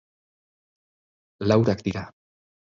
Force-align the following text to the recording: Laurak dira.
Laurak 1.51 1.85
dira. 1.89 2.07